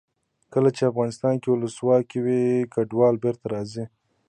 [0.53, 3.83] کله چې افغانستان کې ولسواکي وي کډوال بېرته راځي.